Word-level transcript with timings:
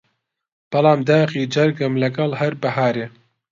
بەڵام 0.71 0.99
داخی 1.09 1.49
جەرگم 1.53 1.93
لەگەڵ 2.03 2.31
هەر 2.41 2.53
بەهارێ 2.61 3.05